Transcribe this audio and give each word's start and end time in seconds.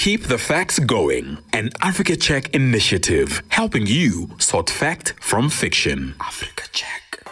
Keep 0.00 0.28
the 0.28 0.38
Facts 0.38 0.78
Going, 0.78 1.36
an 1.52 1.68
Africa 1.82 2.16
Check 2.16 2.54
initiative 2.54 3.42
helping 3.48 3.86
you 3.86 4.30
sort 4.38 4.70
fact 4.70 5.12
from 5.20 5.50
fiction. 5.50 6.14
Africa 6.20 6.62
Check. 6.72 7.22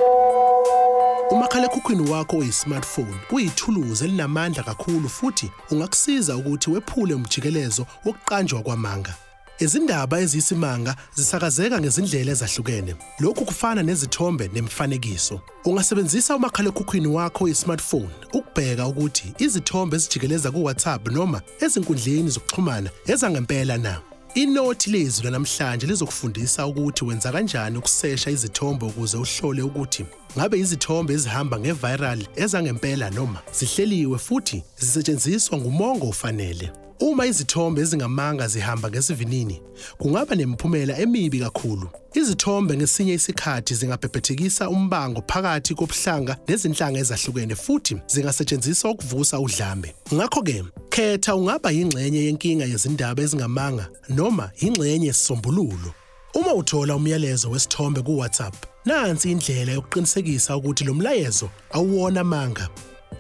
Umakhalekhukhwini 1.31 2.11
wakho 2.11 2.37
oyi-smartphone 2.37 3.15
uyithuluzi 3.31 4.05
elinamandla 4.05 4.63
kakhulu 4.63 5.09
futhi 5.09 5.51
ungakusiza 5.71 6.37
ukuthi 6.37 6.71
wephule 6.71 7.15
umjikelezo 7.15 7.87
wokuqanjwa 8.05 8.63
kwamanga. 8.63 9.15
Izindaba 9.61 10.21
eziyisimanga 10.21 10.97
zisakazeka 11.15 11.81
ngezindlela 11.81 12.31
ezahlukene. 12.33 12.95
Lokhu 13.21 13.45
kufana 13.45 13.83
nezithombe 13.83 14.51
nemifanekiso. 14.55 15.41
Ungasebenzisa 15.65 16.37
umakhalekhukhwini 16.37 17.07
wakho 17.07 17.45
oyi-smartphone 17.45 18.11
ukubheka 18.33 18.87
ukuthi 18.87 19.33
izithombe 19.39 19.97
ezijikeleza 19.97 20.51
ku-WhatsApp 20.51 21.09
noma 21.09 21.43
ezinkundleni 21.61 22.31
zokuxhumana 22.31 22.91
ezangempela 23.07 23.79
na. 23.79 24.01
Inothi 24.35 24.91
lezwi 24.91 25.25
lanamhlanje 25.25 25.87
lizokufundisa 25.87 26.67
ukuthi 26.67 27.05
wenza 27.05 27.33
kanjani 27.33 27.79
ukusesha 27.79 28.31
izithombe 28.31 28.87
ukuze 28.87 29.17
uhlole 29.17 29.63
ukuthi 29.63 30.05
ngabe 30.37 30.59
izithombe 30.59 31.15
ezihamba 31.15 31.59
ngeviral 31.59 32.27
ezangempela 32.37 33.11
noma 33.11 33.39
zihleliwe 33.53 34.19
futhi 34.19 34.63
zisetshenziswa 34.79 35.59
ngumongo 35.59 36.09
ofanele. 36.09 36.88
Uma 37.01 37.27
izithombe 37.27 37.81
ezingamanga 37.81 38.49
zihamba 38.49 38.91
ngesivinini, 38.91 39.63
kungaba 39.99 40.35
nemiphumela 40.35 40.99
emibi 40.99 41.41
kakhulu. 41.41 41.89
Izithombe 42.15 42.77
ngesinye 42.77 43.15
isikhathi 43.15 43.75
zingabhebhethekisa 43.75 44.69
umbango 44.71 45.23
phakathi 45.27 45.75
kobuhlanga 45.75 46.37
nezinhlanga 46.49 46.99
ezahlukene 46.99 47.55
futhi 47.55 47.97
zingasetshenziswa 48.07 48.91
ukuvusa 48.91 49.41
udlame. 49.41 49.95
Ngakho-ke, 50.15 50.65
khetha 50.91 51.35
ungaba 51.37 51.71
yingxenye 51.71 52.25
yenkinga 52.25 52.65
yezindaba 52.65 53.23
ezingamanga 53.23 53.89
noma 54.09 54.51
yingxenye 54.61 55.07
yesisombululo. 55.07 55.91
Uma 56.35 56.55
uthola 56.55 56.97
umyalezo 56.97 57.51
wesithombe 57.51 58.03
ku-WhatsApp, 58.03 58.55
nansi 58.85 59.31
indlela 59.31 59.73
yokuqinisekisa 59.73 60.57
ukuthi 60.57 60.85
lo 60.85 60.95
mlayezo 60.95 61.51
awuwona 61.71 62.25
manga. 62.25 62.69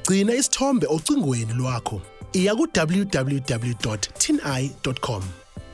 Gcina 0.04 0.34
isithombe 0.34 0.86
ocingweni 0.86 1.52
lwakho. 1.52 2.02
Iya 2.32 2.54
ku-www.tineye.com. 2.54 5.22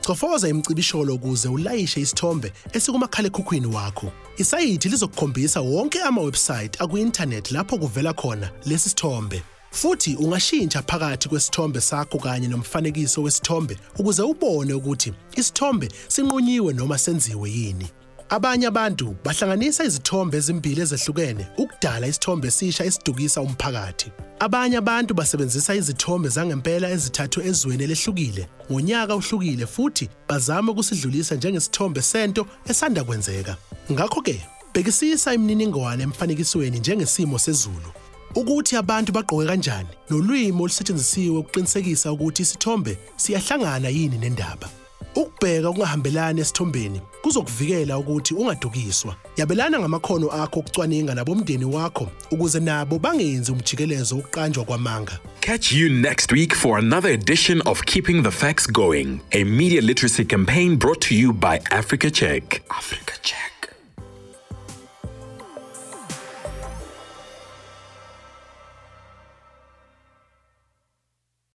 Cofoza 0.05 0.49
imicibisholo 0.49 1.15
ukuze 1.15 1.47
ulayishe 1.47 2.01
isithombe 2.01 2.53
esikumakhalekhukhwini 2.73 3.67
wakho. 3.67 4.11
Isayithi 4.37 4.89
lizokukhombisa 4.89 5.61
wonke 5.61 6.01
ama-website 6.01 6.81
aku-inthanethi 6.81 7.53
lapho 7.53 7.77
kuvela 7.77 8.13
khona 8.13 8.51
lesi 8.65 8.89
sithombe. 8.89 9.43
Futhi 9.71 10.15
ungashintsha 10.15 10.81
phakathi 10.81 11.29
kwesithombe 11.29 11.81
sakho 11.81 12.17
kanye 12.17 12.47
nomfanekiso 12.47 13.21
wesithombe 13.21 13.77
ukuze 13.99 14.21
ubone 14.21 14.73
ukuthi 14.73 15.13
isithombe 15.35 15.89
sinqunyiwe 16.07 16.73
noma 16.73 16.97
senziwe 16.97 17.51
yini. 17.51 17.87
Abanye 18.29 18.67
abantu 18.67 19.15
bahlanganisa 19.23 19.83
izithombe 19.83 20.37
ezimbili 20.37 20.81
ezehlukene 20.81 21.47
ukudala 21.57 22.07
isithombe 22.07 22.47
esisha 22.47 22.85
esidukisa 22.85 23.41
umphakathi. 23.41 24.11
Abanye 24.39 24.77
abantu 24.77 25.13
basebenzisa 25.13 25.75
izithombe 25.75 26.29
zangempela 26.29 26.89
ezithathwe 26.89 27.45
ezweni 27.49 27.83
elehlukile 27.83 28.47
ngonyaka 28.71 29.13
ohlukile 29.13 29.65
futhi 29.65 30.09
bazama 30.29 30.71
ukusidlulisa 30.71 31.35
njengesithombe 31.35 32.01
sento 32.01 32.45
esanda 32.69 33.03
kwenzeka. 33.03 33.57
Ngakho-ke, 33.91 34.41
bhekisisa 34.73 35.33
imininingwane 35.33 36.03
emfanekisweni 36.03 36.79
njengesimo 36.79 37.39
sezulu. 37.39 37.89
Ukuthi 38.35 38.75
abantu 38.75 39.11
bagqoke 39.13 39.47
kanjani 39.47 39.89
nolwimi 40.09 40.61
olusetshenzisiwe 40.61 41.37
ukuqinisekisa 41.39 42.11
ukuthi 42.11 42.41
isithombe 42.41 42.97
siyahlangana 43.17 43.89
yini 43.89 44.17
nendaba. 44.17 44.69
Ukubheka 45.15 45.69
okungahambelani 45.69 46.41
esithombeni 46.41 47.01
kuzokuvikela 47.21 47.97
ukuthi 47.97 48.33
ungadukiswa. 48.33 49.15
Yabelana 49.37 49.79
ngamakhono 49.79 50.31
akho 50.31 50.59
okucwaninga 50.59 51.15
nabomndeni 51.15 51.65
wakho 51.65 52.07
ukuze 52.31 52.59
nabo 52.59 52.99
bangenzi 52.99 53.51
umjikelezo 53.51 54.15
wokuqanjwa 54.15 54.65
kwamanga. 54.65 55.19
Catch 55.41 55.71
you 55.71 55.89
next 55.89 56.31
week 56.31 56.55
for 56.55 56.79
another 56.79 57.11
edition 57.11 57.61
of 57.65 57.81
Keeping 57.85 58.23
the 58.23 58.31
Facts 58.31 58.67
Going, 58.67 59.19
a 59.31 59.43
media 59.43 59.81
literacy 59.81 60.25
campaign 60.25 60.75
brought 60.77 61.01
to 61.01 61.15
you 61.15 61.33
by 61.33 61.59
Africa 61.71 62.09
Check. 62.09 62.63
Africa 62.69 63.04
Check. 63.04 63.04